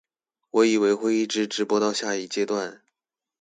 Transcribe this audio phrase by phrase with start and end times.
[0.49, 2.81] 我以為會一直直播到下一階段